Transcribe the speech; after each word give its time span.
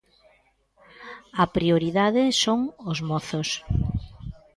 A 1.43 1.45
prioridade 1.55 2.23
son 2.43 2.59
os 2.91 2.99
mozos. 3.09 3.49